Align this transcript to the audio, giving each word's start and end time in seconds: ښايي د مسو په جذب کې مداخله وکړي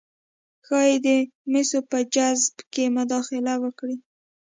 ښايي 0.65 0.97
د 1.05 1.07
مسو 1.51 1.79
په 1.89 1.97
جذب 2.13 2.55
کې 2.73 2.83
مداخله 2.97 3.53
وکړي 3.63 3.95